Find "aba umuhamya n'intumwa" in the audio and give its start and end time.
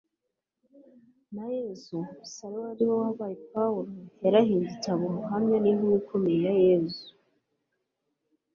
4.93-5.95